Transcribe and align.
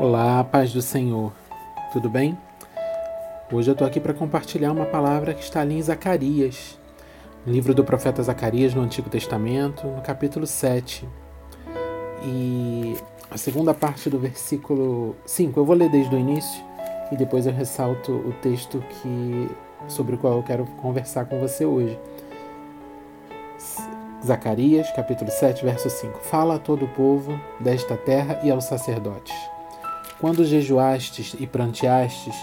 Olá, 0.00 0.44
paz 0.44 0.72
do 0.72 0.80
Senhor. 0.80 1.32
Tudo 1.92 2.08
bem? 2.08 2.38
Hoje 3.52 3.68
eu 3.68 3.72
estou 3.72 3.84
aqui 3.84 3.98
para 3.98 4.14
compartilhar 4.14 4.70
uma 4.70 4.86
palavra 4.86 5.34
que 5.34 5.42
está 5.42 5.60
ali 5.60 5.76
em 5.76 5.82
Zacarias, 5.82 6.78
no 7.44 7.52
livro 7.52 7.74
do 7.74 7.82
profeta 7.82 8.22
Zacarias 8.22 8.72
no 8.72 8.82
Antigo 8.82 9.10
Testamento, 9.10 9.88
no 9.88 10.00
capítulo 10.00 10.46
7. 10.46 11.04
E 12.22 12.96
a 13.28 13.36
segunda 13.36 13.74
parte 13.74 14.08
do 14.08 14.20
versículo 14.20 15.16
5, 15.26 15.58
eu 15.58 15.64
vou 15.64 15.74
ler 15.74 15.90
desde 15.90 16.14
o 16.14 16.18
início 16.18 16.64
e 17.10 17.16
depois 17.16 17.44
eu 17.44 17.52
ressalto 17.52 18.12
o 18.12 18.32
texto 18.40 18.80
que 18.88 19.50
sobre 19.88 20.14
o 20.14 20.18
qual 20.18 20.34
eu 20.34 20.44
quero 20.44 20.64
conversar 20.80 21.24
com 21.24 21.40
você 21.40 21.66
hoje. 21.66 21.98
Zacarias, 24.24 24.92
capítulo 24.92 25.32
7, 25.32 25.64
verso 25.64 25.90
5. 25.90 26.20
Fala 26.20 26.54
a 26.54 26.58
todo 26.60 26.84
o 26.84 26.88
povo 26.88 27.36
desta 27.58 27.96
terra 27.96 28.38
e 28.44 28.50
aos 28.52 28.62
sacerdotes 28.62 29.34
quando 30.20 30.44
jejuastes 30.44 31.34
e 31.38 31.46
pranteastes 31.46 32.34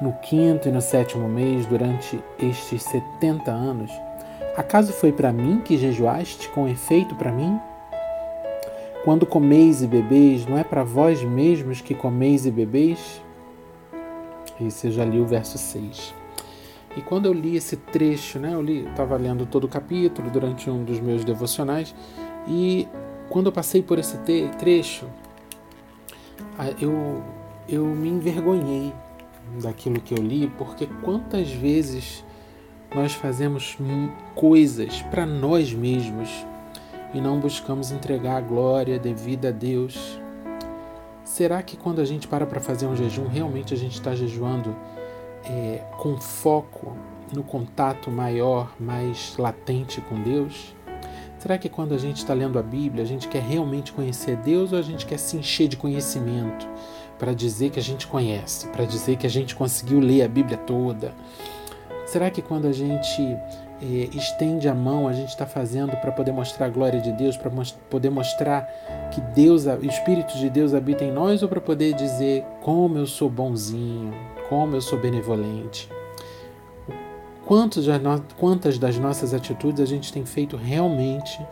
no 0.00 0.12
quinto 0.14 0.68
e 0.68 0.72
no 0.72 0.80
sétimo 0.80 1.28
mês 1.28 1.66
durante 1.66 2.18
estes 2.38 2.82
setenta 2.82 3.50
anos, 3.50 3.90
acaso 4.56 4.92
foi 4.92 5.12
para 5.12 5.32
mim 5.32 5.60
que 5.60 5.76
jejuaste 5.76 6.48
com 6.48 6.66
efeito 6.66 7.14
para 7.14 7.30
mim? 7.30 7.60
Quando 9.04 9.24
comeis 9.24 9.82
e 9.82 9.86
bebeis, 9.86 10.46
não 10.46 10.58
é 10.58 10.64
para 10.64 10.84
vós 10.84 11.22
mesmos 11.22 11.80
que 11.80 11.94
comeis 11.94 12.44
e 12.44 12.50
bebeis? 12.50 13.22
Esse 14.60 14.88
eu 14.88 14.92
já 14.92 15.04
li 15.04 15.18
o 15.18 15.26
verso 15.26 15.56
6. 15.56 16.14
E 16.96 17.00
quando 17.00 17.26
eu 17.26 17.32
li 17.32 17.56
esse 17.56 17.76
trecho, 17.76 18.38
né, 18.38 18.52
eu 18.52 18.62
estava 18.62 19.16
lendo 19.16 19.46
todo 19.46 19.64
o 19.64 19.68
capítulo 19.68 20.28
durante 20.28 20.68
um 20.68 20.84
dos 20.84 21.00
meus 21.00 21.24
devocionais, 21.24 21.94
e 22.46 22.88
quando 23.30 23.46
eu 23.46 23.52
passei 23.52 23.80
por 23.80 23.98
esse 23.98 24.18
trecho, 24.58 25.06
eu, 26.80 27.22
eu 27.68 27.84
me 27.86 28.08
envergonhei 28.08 28.92
daquilo 29.60 30.00
que 30.00 30.14
eu 30.14 30.22
li, 30.22 30.46
porque 30.58 30.86
quantas 31.02 31.50
vezes 31.50 32.24
nós 32.94 33.12
fazemos 33.12 33.78
coisas 34.34 35.02
para 35.02 35.24
nós 35.24 35.72
mesmos 35.72 36.28
e 37.14 37.20
não 37.20 37.40
buscamos 37.40 37.90
entregar 37.90 38.36
a 38.36 38.40
glória 38.40 38.98
devida 38.98 39.48
a 39.48 39.52
Deus. 39.52 40.20
Será 41.24 41.62
que 41.62 41.76
quando 41.76 42.00
a 42.00 42.04
gente 42.04 42.26
para 42.26 42.46
para 42.46 42.60
fazer 42.60 42.86
um 42.86 42.96
jejum, 42.96 43.26
realmente 43.26 43.72
a 43.72 43.76
gente 43.76 43.94
está 43.94 44.14
jejuando 44.14 44.74
é, 45.44 45.82
com 45.98 46.20
foco 46.20 46.96
no 47.32 47.42
contato 47.42 48.10
maior, 48.10 48.72
mais 48.78 49.36
latente 49.38 50.00
com 50.00 50.20
Deus? 50.20 50.74
Será 51.40 51.56
que 51.56 51.70
quando 51.70 51.94
a 51.94 51.98
gente 51.98 52.18
está 52.18 52.34
lendo 52.34 52.58
a 52.58 52.62
Bíblia, 52.62 53.02
a 53.02 53.06
gente 53.06 53.26
quer 53.26 53.40
realmente 53.40 53.92
conhecer 53.92 54.36
Deus 54.36 54.74
ou 54.74 54.78
a 54.78 54.82
gente 54.82 55.06
quer 55.06 55.18
se 55.18 55.38
encher 55.38 55.68
de 55.68 55.76
conhecimento 55.76 56.68
para 57.18 57.32
dizer 57.32 57.70
que 57.70 57.80
a 57.80 57.82
gente 57.82 58.06
conhece, 58.06 58.68
para 58.68 58.84
dizer 58.84 59.16
que 59.16 59.26
a 59.26 59.30
gente 59.30 59.54
conseguiu 59.54 60.00
ler 60.00 60.22
a 60.22 60.28
Bíblia 60.28 60.58
toda? 60.58 61.14
Será 62.04 62.30
que 62.30 62.42
quando 62.42 62.66
a 62.66 62.72
gente 62.72 63.22
é, 63.80 64.10
estende 64.12 64.68
a 64.68 64.74
mão, 64.74 65.08
a 65.08 65.14
gente 65.14 65.30
está 65.30 65.46
fazendo 65.46 65.96
para 65.96 66.12
poder 66.12 66.32
mostrar 66.32 66.66
a 66.66 66.68
glória 66.68 67.00
de 67.00 67.12
Deus, 67.12 67.38
para 67.38 67.50
poder 67.88 68.10
mostrar 68.10 68.68
que 69.10 69.22
Deus, 69.22 69.64
o 69.64 69.86
Espírito 69.86 70.36
de 70.36 70.50
Deus 70.50 70.74
habita 70.74 71.04
em 71.04 71.10
nós 71.10 71.42
ou 71.42 71.48
para 71.48 71.60
poder 71.60 71.94
dizer 71.94 72.44
como 72.60 72.98
eu 72.98 73.06
sou 73.06 73.30
bonzinho, 73.30 74.12
como 74.50 74.76
eu 74.76 74.82
sou 74.82 74.98
benevolente? 74.98 75.88
Quantas 78.38 78.78
das 78.78 78.96
nossas 78.96 79.34
atitudes 79.34 79.80
a 79.80 79.84
gente 79.84 80.12
tem 80.12 80.24
feito 80.24 80.56
realmente 80.56 81.44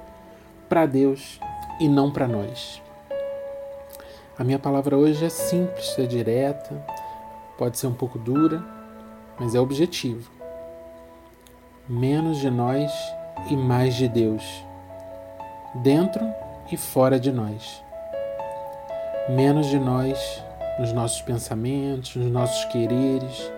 para 0.68 0.86
Deus 0.86 1.40
e 1.80 1.88
não 1.88 2.08
para 2.08 2.28
nós. 2.28 2.80
A 4.38 4.44
minha 4.44 4.60
palavra 4.60 4.96
hoje 4.96 5.24
é 5.24 5.28
simples, 5.28 5.98
é 5.98 6.06
direta, 6.06 6.80
pode 7.58 7.78
ser 7.78 7.88
um 7.88 7.94
pouco 7.94 8.16
dura, 8.16 8.64
mas 9.40 9.56
é 9.56 9.60
objetivo. 9.60 10.30
Menos 11.88 12.38
de 12.38 12.48
nós 12.48 12.92
e 13.50 13.56
mais 13.56 13.96
de 13.96 14.06
Deus, 14.06 14.44
dentro 15.82 16.24
e 16.70 16.76
fora 16.76 17.18
de 17.18 17.32
nós. 17.32 17.82
Menos 19.28 19.66
de 19.66 19.80
nós 19.80 20.44
nos 20.78 20.92
nossos 20.92 21.22
pensamentos, 21.22 22.14
nos 22.14 22.30
nossos 22.30 22.64
quereres, 22.66 23.50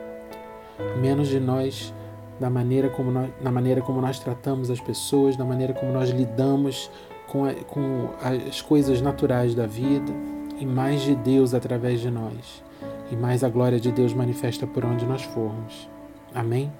menos 1.02 1.28
de 1.28 1.38
nós 1.38 1.92
da 2.40 2.48
maneira 2.48 2.88
como 2.88 3.10
nós, 3.10 3.30
na 3.40 3.52
maneira 3.52 3.82
como 3.82 4.00
nós 4.00 4.18
tratamos 4.18 4.70
as 4.70 4.80
pessoas, 4.80 5.36
da 5.36 5.44
maneira 5.44 5.74
como 5.74 5.92
nós 5.92 6.08
lidamos 6.08 6.90
com, 7.28 7.44
a, 7.44 7.52
com 7.52 8.08
as 8.22 8.62
coisas 8.62 9.02
naturais 9.02 9.54
da 9.54 9.66
vida 9.66 10.12
e 10.58 10.64
mais 10.64 11.02
de 11.02 11.14
Deus 11.14 11.52
através 11.54 12.00
de 12.00 12.10
nós 12.10 12.64
e 13.10 13.16
mais 13.16 13.44
a 13.44 13.48
glória 13.48 13.78
de 13.78 13.92
Deus 13.92 14.14
manifesta 14.14 14.66
por 14.66 14.84
onde 14.84 15.04
nós 15.04 15.22
formos. 15.22 15.88
Amém? 16.34 16.72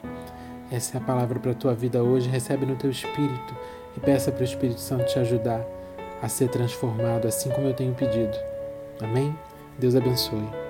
Essa 0.70 0.96
é 0.96 1.00
a 1.00 1.04
palavra 1.04 1.38
para 1.38 1.50
a 1.50 1.54
tua 1.54 1.74
vida 1.74 2.02
hoje. 2.02 2.28
Recebe 2.28 2.64
no 2.64 2.76
teu 2.76 2.90
espírito 2.90 3.54
e 3.96 4.00
peça 4.00 4.30
para 4.30 4.42
o 4.42 4.44
Espírito 4.44 4.80
Santo 4.80 5.06
te 5.06 5.18
ajudar 5.18 5.66
a 6.22 6.28
ser 6.28 6.48
transformado 6.48 7.26
assim 7.26 7.50
como 7.50 7.66
eu 7.66 7.74
tenho 7.74 7.94
pedido. 7.94 8.36
Amém? 9.00 9.36
Deus 9.78 9.96
abençoe. 9.96 10.69